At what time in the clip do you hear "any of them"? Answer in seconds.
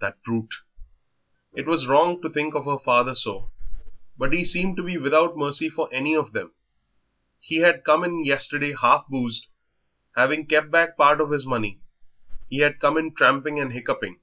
5.92-6.54